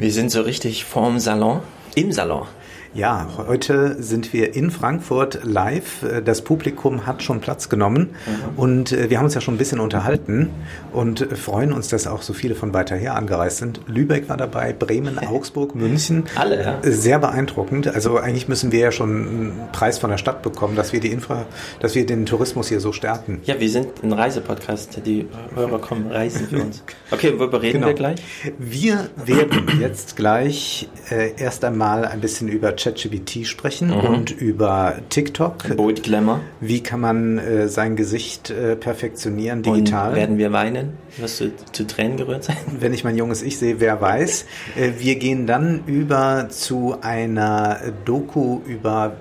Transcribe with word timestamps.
Wir 0.00 0.12
sind 0.12 0.30
so 0.30 0.40
richtig 0.40 0.86
vorm 0.86 1.20
Salon, 1.20 1.60
im 1.94 2.10
Salon. 2.10 2.46
Ja, 2.92 3.28
heute 3.46 4.02
sind 4.02 4.32
wir 4.32 4.56
in 4.56 4.72
Frankfurt 4.72 5.44
live. 5.44 6.04
Das 6.24 6.42
Publikum 6.42 7.06
hat 7.06 7.22
schon 7.22 7.40
Platz 7.40 7.68
genommen 7.68 8.10
mhm. 8.26 8.58
und 8.58 8.92
äh, 8.92 9.08
wir 9.08 9.18
haben 9.18 9.26
uns 9.26 9.34
ja 9.34 9.40
schon 9.40 9.54
ein 9.54 9.58
bisschen 9.58 9.78
unterhalten 9.78 10.50
und 10.92 11.20
freuen 11.38 11.72
uns, 11.72 11.86
dass 11.86 12.08
auch 12.08 12.22
so 12.22 12.32
viele 12.32 12.56
von 12.56 12.74
weiter 12.74 12.96
her 12.96 13.14
angereist 13.14 13.58
sind. 13.58 13.80
Lübeck 13.86 14.28
war 14.28 14.36
dabei, 14.36 14.72
Bremen, 14.72 15.18
Augsburg, 15.24 15.76
München. 15.76 16.24
Alle, 16.34 16.60
ja. 16.60 16.78
Sehr 16.82 17.20
beeindruckend. 17.20 17.86
Also 17.86 18.16
eigentlich 18.18 18.48
müssen 18.48 18.72
wir 18.72 18.80
ja 18.80 18.90
schon 18.90 19.10
einen 19.10 19.68
Preis 19.70 19.98
von 19.98 20.10
der 20.10 20.18
Stadt 20.18 20.42
bekommen, 20.42 20.74
dass 20.74 20.92
wir 20.92 20.98
die 20.98 21.12
Infra, 21.12 21.46
dass 21.78 21.94
wir 21.94 22.04
den 22.04 22.26
Tourismus 22.26 22.68
hier 22.68 22.80
so 22.80 22.92
stärken. 22.92 23.40
Ja, 23.44 23.60
wir 23.60 23.70
sind 23.70 24.02
ein 24.02 24.12
Reisepodcast. 24.12 25.06
Die 25.06 25.28
Hörer 25.54 25.78
kommen 25.78 26.10
reisen 26.10 26.48
für 26.48 26.62
uns. 26.62 26.82
Okay, 27.12 27.34
worüber 27.38 27.62
reden 27.62 27.74
genau. 27.74 27.86
wir 27.86 27.94
gleich? 27.94 28.20
Wir 28.58 29.10
werden 29.24 29.78
jetzt 29.80 30.16
gleich 30.16 30.88
äh, 31.10 31.34
erst 31.36 31.64
einmal 31.64 32.04
ein 32.04 32.20
bisschen 32.20 32.48
über 32.48 32.79
ChatGPT 32.80 33.46
sprechen 33.46 33.88
mhm. 33.88 34.00
und 34.00 34.30
über 34.30 34.96
TikTok. 35.08 35.76
Bold 35.76 36.02
Glamour. 36.02 36.40
Wie 36.60 36.82
kann 36.82 37.00
man 37.00 37.38
äh, 37.38 37.68
sein 37.68 37.96
Gesicht 37.96 38.50
äh, 38.50 38.76
perfektionieren 38.76 39.62
digital? 39.62 40.10
Und 40.10 40.16
werden 40.16 40.38
wir 40.38 40.52
weinen? 40.52 40.94
Wirst 41.18 41.40
du 41.40 41.52
zu 41.72 41.86
Tränen 41.86 42.16
gerührt 42.16 42.44
sein? 42.44 42.56
Wenn 42.80 42.94
ich 42.94 43.04
mein 43.04 43.16
junges 43.16 43.42
Ich 43.42 43.58
sehe, 43.58 43.80
wer 43.80 44.00
weiß. 44.00 44.46
Äh, 44.76 44.92
wir 44.98 45.16
gehen 45.16 45.46
dann 45.46 45.84
über 45.86 46.48
zu 46.48 46.96
einer 47.02 47.80
Doku 48.04 48.60
über 48.66 49.16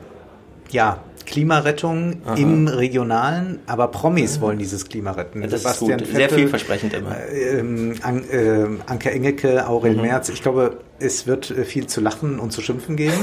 ja, 0.71 1.03
Klimarettung 1.29 2.21
Aha. 2.25 2.35
im 2.35 2.67
Regionalen, 2.67 3.59
aber 3.67 3.89
Promis 3.89 4.37
ja. 4.37 4.41
wollen 4.41 4.57
dieses 4.57 4.89
Klima 4.89 5.11
retten. 5.11 5.41
das 5.41 5.61
Sebastian 5.61 5.99
ist 5.99 6.07
gut. 6.07 6.15
Sehr 6.15 6.29
vielversprechend 6.29 6.93
immer. 6.95 7.15
Äh, 7.17 7.59
ähm, 7.59 7.95
An, 8.01 8.23
äh, 8.29 8.65
Anke 8.87 9.11
Engelke, 9.11 9.67
Aurel 9.67 9.95
mhm. 9.95 10.01
Merz. 10.01 10.29
Ich 10.29 10.41
glaube, 10.41 10.79
es 10.97 11.27
wird 11.27 11.51
äh, 11.51 11.65
viel 11.65 11.85
zu 11.85 12.01
lachen 12.01 12.39
und 12.39 12.51
zu 12.51 12.61
schimpfen 12.61 12.95
geben. 12.95 13.13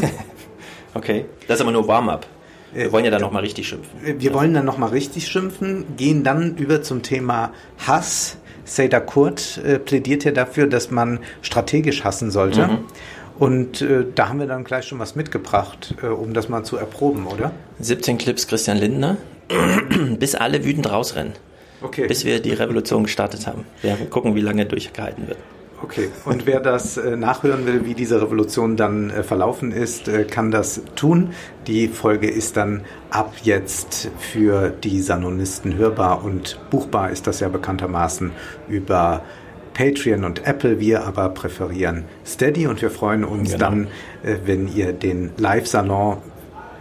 okay, 0.94 1.24
das 1.48 1.56
ist 1.56 1.62
aber 1.62 1.72
nur 1.72 1.88
Warm-up. 1.88 2.26
Wir 2.72 2.92
wollen 2.92 3.04
ja 3.04 3.10
dann 3.10 3.22
nochmal 3.22 3.42
richtig 3.42 3.66
schimpfen. 3.66 4.20
Wir 4.20 4.34
wollen 4.34 4.54
dann 4.54 4.64
nochmal 4.64 4.90
richtig 4.90 5.26
schimpfen, 5.26 5.84
gehen 5.96 6.22
dann 6.22 6.56
über 6.56 6.82
zum 6.82 7.02
Thema 7.02 7.52
Hass. 7.86 8.36
Seda 8.64 9.00
Kurt 9.00 9.58
äh, 9.64 9.78
plädiert 9.78 10.24
ja 10.24 10.30
dafür, 10.30 10.66
dass 10.66 10.90
man 10.90 11.20
strategisch 11.42 12.04
hassen 12.04 12.30
sollte. 12.30 12.66
Mhm. 12.66 12.78
Und 13.38 13.82
äh, 13.82 14.04
da 14.14 14.28
haben 14.28 14.40
wir 14.40 14.46
dann 14.46 14.64
gleich 14.64 14.86
schon 14.86 14.98
was 14.98 15.14
mitgebracht, 15.14 15.94
äh, 16.02 16.06
um 16.06 16.32
das 16.32 16.48
mal 16.48 16.64
zu 16.64 16.76
erproben, 16.76 17.26
oder? 17.26 17.52
17 17.80 18.18
Clips 18.18 18.46
Christian 18.46 18.78
Lindner, 18.78 19.18
bis 20.18 20.34
alle 20.34 20.64
wütend 20.64 20.90
rausrennen. 20.90 21.34
Okay. 21.82 22.06
Bis 22.06 22.24
wir 22.24 22.40
die 22.40 22.52
Revolution 22.52 23.04
gestartet 23.04 23.46
haben. 23.46 23.66
Wir 23.82 23.96
gucken, 24.08 24.34
wie 24.34 24.40
lange 24.40 24.64
durchgehalten 24.64 25.28
wird. 25.28 25.38
Okay, 25.82 26.08
und 26.24 26.46
wer 26.46 26.60
das 26.60 26.96
äh, 26.96 27.16
nachhören 27.16 27.66
will, 27.66 27.84
wie 27.84 27.92
diese 27.92 28.22
Revolution 28.22 28.76
dann 28.76 29.10
äh, 29.10 29.22
verlaufen 29.22 29.72
ist, 29.72 30.08
äh, 30.08 30.24
kann 30.24 30.50
das 30.50 30.80
tun. 30.94 31.30
Die 31.66 31.88
Folge 31.88 32.30
ist 32.30 32.56
dann 32.56 32.82
ab 33.10 33.34
jetzt 33.42 34.10
für 34.18 34.70
die 34.70 35.02
Sanonisten 35.02 35.76
hörbar 35.76 36.24
und 36.24 36.58
buchbar 36.70 37.10
ist 37.10 37.26
das 37.26 37.40
ja 37.40 37.48
bekanntermaßen 37.48 38.32
über 38.68 39.22
Patreon 39.76 40.24
und 40.24 40.46
Apple. 40.46 40.80
Wir 40.80 41.04
aber 41.04 41.28
präferieren 41.28 42.04
Steady 42.24 42.66
und 42.66 42.80
wir 42.80 42.90
freuen 42.90 43.24
uns 43.24 43.52
genau. 43.52 43.64
dann, 43.64 43.88
äh, 44.22 44.36
wenn 44.44 44.74
ihr 44.74 44.92
den 44.92 45.32
Live-Salon 45.36 46.18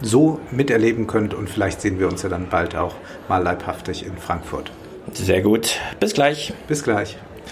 so 0.00 0.40
miterleben 0.50 1.06
könnt 1.06 1.34
und 1.34 1.48
vielleicht 1.48 1.80
sehen 1.80 1.98
wir 1.98 2.08
uns 2.08 2.22
ja 2.22 2.28
dann 2.28 2.48
bald 2.48 2.74
auch 2.74 2.94
mal 3.28 3.42
leibhaftig 3.42 4.04
in 4.04 4.16
Frankfurt. 4.16 4.70
Sehr 5.12 5.42
gut. 5.42 5.78
Bis 6.00 6.14
gleich. 6.14 6.52
Bis 6.68 6.82
gleich. 6.82 7.16